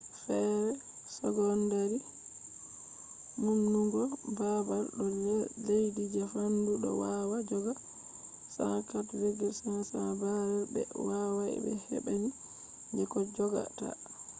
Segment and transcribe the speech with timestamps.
[0.21, 0.73] fere
[1.17, 1.99] secondary
[3.41, 4.03] humtugo
[4.37, 5.05] babal do
[5.65, 7.73] lesti je fandu do wawa joga
[8.55, 12.29] 104,500 barrels be wawai be hebbini
[12.95, 13.89] je koh jogata